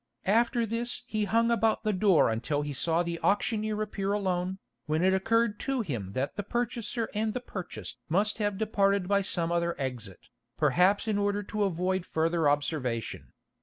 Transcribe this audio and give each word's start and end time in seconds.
After 0.25 0.65
this 0.65 1.03
he 1.05 1.25
hung 1.25 1.51
about 1.51 1.83
the 1.83 1.93
door 1.93 2.29
until 2.31 2.63
he 2.63 2.73
saw 2.73 3.03
the 3.03 3.19
auctioneer 3.19 3.79
appear 3.83 4.13
alone, 4.13 4.57
when 4.87 5.03
it 5.03 5.13
occurred 5.13 5.59
to 5.59 5.81
him 5.81 6.13
that 6.13 6.35
the 6.35 6.41
purchaser 6.41 7.07
and 7.13 7.35
the 7.35 7.39
purchased 7.39 7.99
must 8.09 8.39
have 8.39 8.57
departed 8.57 9.07
by 9.07 9.21
some 9.21 9.51
other 9.51 9.79
exit, 9.79 10.29
perhaps 10.57 11.07
in 11.07 11.19
order 11.19 11.43
to 11.43 11.65
avoid 11.65 12.07
further 12.07 12.49
observation. 12.49 13.33